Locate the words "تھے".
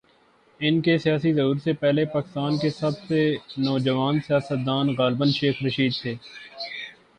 6.01-6.15